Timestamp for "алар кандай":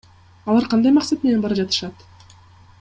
0.53-0.95